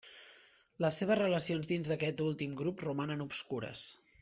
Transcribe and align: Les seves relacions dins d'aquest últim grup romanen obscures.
Les 0.85 0.97
seves 1.01 1.19
relacions 1.19 1.69
dins 1.73 1.93
d'aquest 1.93 2.25
últim 2.29 2.57
grup 2.63 2.83
romanen 2.89 3.23
obscures. 3.29 3.87